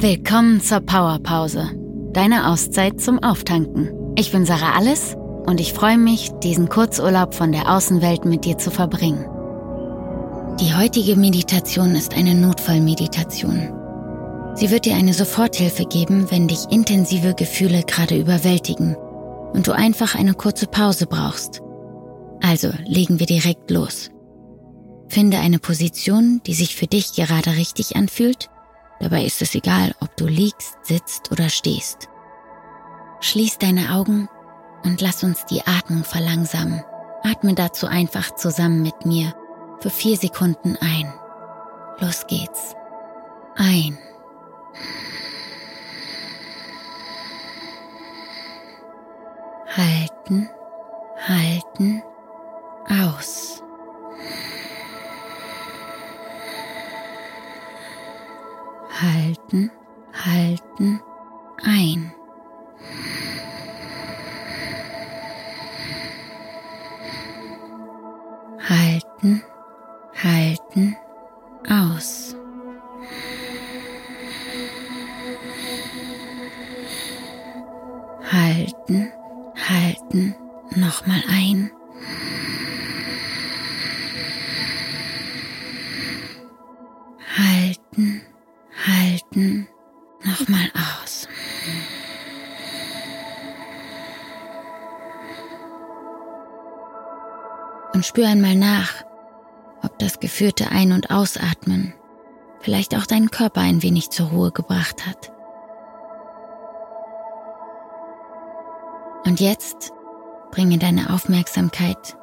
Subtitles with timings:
[0.00, 1.72] Willkommen zur Powerpause,
[2.12, 3.90] deine Auszeit zum Auftanken.
[4.14, 8.56] Ich bin Sarah Alles und ich freue mich, diesen Kurzurlaub von der Außenwelt mit dir
[8.58, 9.26] zu verbringen.
[10.60, 13.72] Die heutige Meditation ist eine Notfallmeditation.
[14.54, 18.94] Sie wird dir eine Soforthilfe geben, wenn dich intensive Gefühle gerade überwältigen
[19.52, 21.60] und du einfach eine kurze Pause brauchst.
[22.40, 24.10] Also legen wir direkt los.
[25.08, 28.48] Finde eine Position, die sich für dich gerade richtig anfühlt.
[29.00, 32.08] Dabei ist es egal, ob du liegst, sitzt oder stehst.
[33.20, 34.28] Schließ deine Augen
[34.84, 36.84] und lass uns die Atmung verlangsamen.
[37.22, 39.34] Atme dazu einfach zusammen mit mir
[39.80, 41.12] für vier Sekunden ein.
[42.00, 42.74] Los geht's.
[43.56, 43.98] Ein.
[49.76, 50.48] Halten,
[51.26, 52.02] halten,
[79.68, 80.34] halten,
[80.74, 81.70] nochmal ein.
[87.36, 88.22] Halten,
[88.86, 89.68] halten,
[90.24, 91.28] nochmal aus.
[97.94, 99.04] Und spür einmal nach,
[99.82, 101.94] ob das geführte Ein- und Ausatmen
[102.60, 105.32] vielleicht auch deinen Körper ein wenig zur Ruhe gebracht hat.
[109.28, 109.92] Und jetzt
[110.50, 112.16] bringe deine Aufmerksamkeit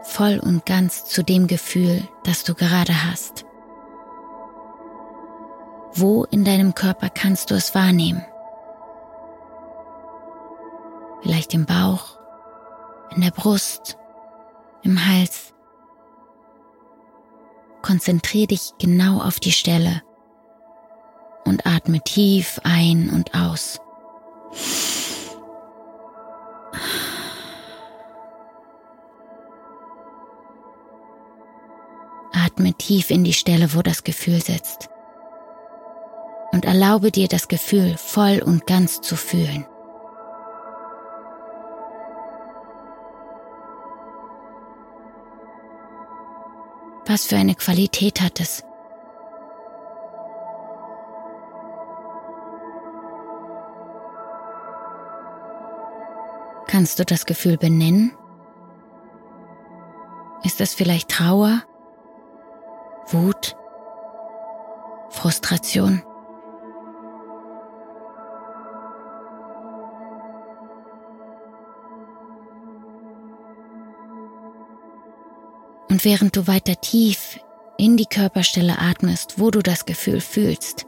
[0.00, 3.44] voll und ganz zu dem Gefühl, das du gerade hast.
[5.92, 8.24] Wo in deinem Körper kannst du es wahrnehmen?
[11.20, 12.18] Vielleicht im Bauch,
[13.14, 13.98] in der Brust,
[14.80, 15.52] im Hals.
[17.82, 20.02] Konzentriere dich genau auf die Stelle
[21.44, 23.82] und atme tief ein und aus.
[32.58, 34.88] Atme tief in die Stelle, wo das Gefühl sitzt.
[36.50, 39.64] Und erlaube dir das Gefühl voll und ganz zu fühlen.
[47.06, 48.64] Was für eine Qualität hat es?
[56.66, 58.12] Kannst du das Gefühl benennen?
[60.42, 61.62] Ist es vielleicht Trauer,
[63.10, 63.56] Wut,
[65.08, 66.02] Frustration?
[75.88, 77.40] Und während du weiter tief
[77.78, 80.84] in die Körperstelle atmest, wo du das Gefühl fühlst,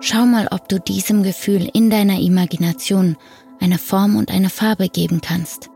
[0.00, 3.16] schau mal, ob du diesem Gefühl in deiner Imagination
[3.60, 5.70] eine Form und eine Farbe geben kannst.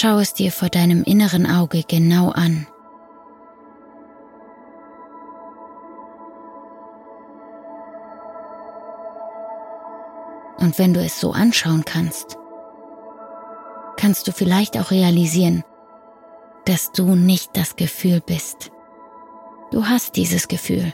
[0.00, 2.68] Schau es dir vor deinem inneren Auge genau an.
[10.58, 12.36] Und wenn du es so anschauen kannst,
[13.96, 15.64] kannst du vielleicht auch realisieren,
[16.64, 18.70] dass du nicht das Gefühl bist.
[19.72, 20.92] Du hast dieses Gefühl.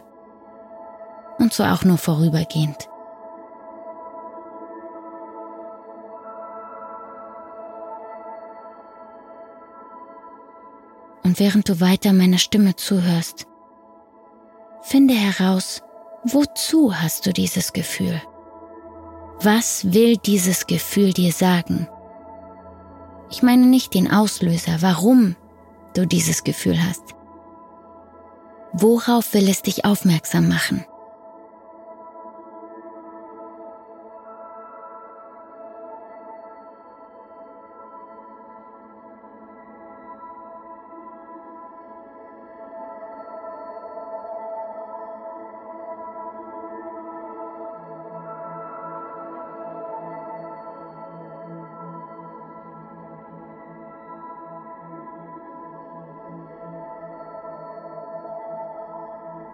[1.39, 2.89] Und zwar auch nur vorübergehend.
[11.25, 13.47] Und während du weiter meiner Stimme zuhörst,
[14.83, 15.83] finde heraus,
[16.25, 18.21] wozu hast du dieses Gefühl?
[19.41, 21.89] Was will dieses Gefühl dir sagen?
[23.31, 25.35] Ich meine nicht den Auslöser, warum
[25.95, 27.03] du dieses Gefühl hast.
[28.73, 30.85] Worauf will es dich aufmerksam machen?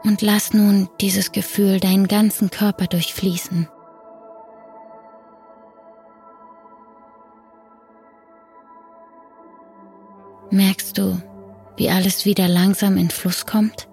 [0.03, 3.69] Und lass nun dieses Gefühl deinen ganzen Körper durchfließen.
[10.51, 11.21] Merkst du,
[11.77, 13.89] wie alles wieder langsam in Fluss kommt?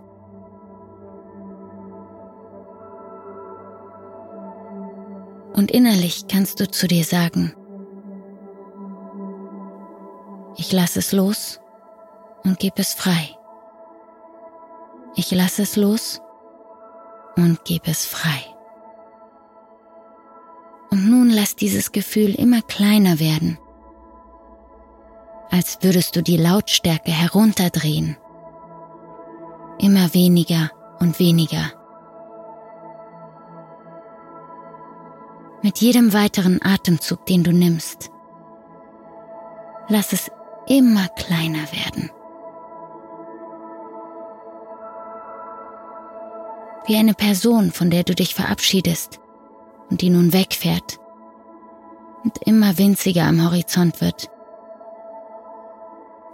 [5.53, 7.53] Und innerlich kannst du zu dir sagen,
[10.57, 11.60] ich lasse es los
[12.44, 13.37] und gebe es frei.
[15.19, 16.21] Ich lasse es los
[17.35, 18.45] und gebe es frei.
[20.91, 23.57] Und nun lass dieses Gefühl immer kleiner werden,
[25.49, 28.15] als würdest du die Lautstärke herunterdrehen.
[29.79, 30.69] Immer weniger
[30.99, 31.71] und weniger.
[35.63, 38.11] Mit jedem weiteren Atemzug, den du nimmst,
[39.89, 40.29] lass es
[40.67, 42.11] immer kleiner werden.
[46.88, 49.19] Wie eine Person, von der du dich verabschiedest
[49.89, 51.00] und die nun wegfährt
[52.24, 54.30] und immer winziger am Horizont wird,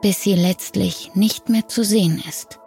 [0.04, 2.60] bis sie letztlich nicht mehr zu sehen ist.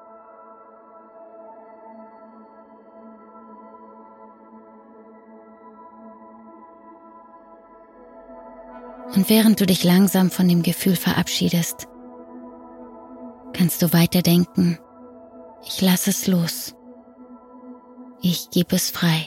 [9.14, 11.86] Und während du dich langsam von dem Gefühl verabschiedest,
[13.52, 14.80] kannst du weiterdenken,
[15.64, 16.74] ich lasse es los.
[18.20, 19.26] Ich gebe es frei.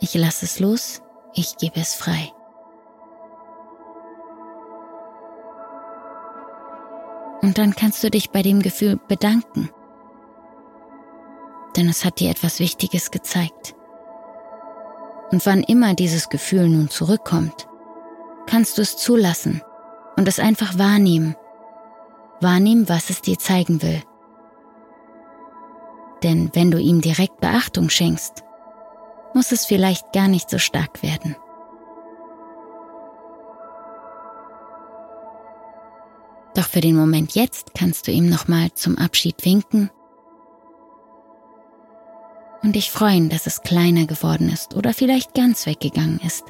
[0.00, 1.02] Ich lasse es los,
[1.34, 2.32] ich gebe es frei.
[7.42, 9.70] Und dann kannst du dich bei dem Gefühl bedanken,
[11.76, 13.74] denn es hat dir etwas Wichtiges gezeigt.
[15.30, 17.68] Und wann immer dieses Gefühl nun zurückkommt,
[18.46, 19.62] kannst du es zulassen
[20.16, 21.36] und es einfach wahrnehmen.
[22.40, 24.02] Wahrnehmen, was es dir zeigen will.
[26.22, 28.44] Denn wenn du ihm direkt Beachtung schenkst,
[29.34, 31.36] muss es vielleicht gar nicht so stark werden.
[36.54, 39.90] Doch für den Moment jetzt kannst du ihm nochmal zum Abschied winken
[42.62, 46.44] und dich freuen, dass es kleiner geworden ist oder vielleicht ganz weggegangen ist.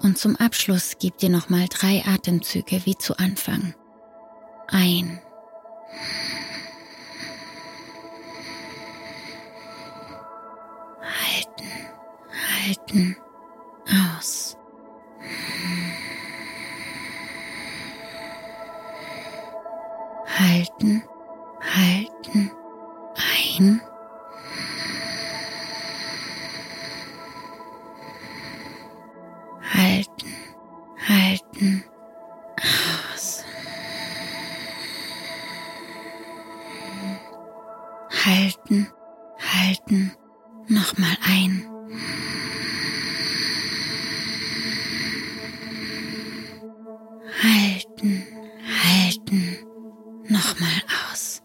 [0.00, 3.74] Und zum Abschluss gib dir nochmal drei Atemzüge wie zu Anfang.
[4.70, 5.20] Ein.
[11.00, 11.88] Halten,
[12.66, 13.16] halten,
[13.88, 14.58] aus.
[20.38, 21.02] halten,
[21.60, 22.50] halten,
[39.38, 40.12] Halten,
[40.68, 41.64] nochmal ein.
[47.42, 48.26] Halten,
[48.84, 49.58] halten
[50.28, 51.42] nochmal aus.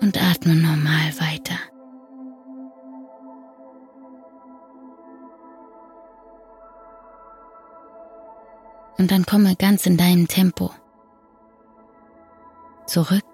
[0.00, 1.69] Und atme normal weiter.
[9.00, 10.72] Und dann komme ganz in deinem Tempo.
[12.86, 13.24] Zurück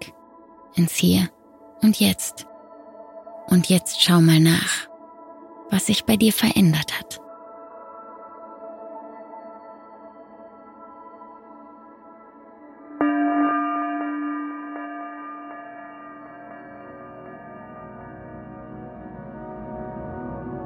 [0.75, 1.27] ins Hier
[1.81, 2.47] und Jetzt.
[3.47, 4.87] Und jetzt schau mal nach,
[5.69, 7.19] was sich bei dir verändert hat.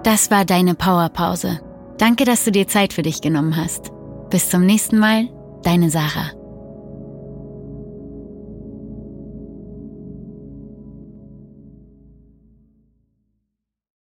[0.04, 1.60] Das war deine Powerpause.
[1.98, 3.92] Danke, dass du dir Zeit für dich genommen hast.
[4.32, 5.28] Bis zum nächsten Mal,
[5.62, 6.32] deine Sarah.